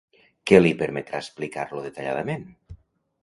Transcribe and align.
Què 0.51 0.59
li 0.61 0.71
permetrà 0.79 1.19
explicar-lo 1.25 1.83
detalladament? 1.87 2.47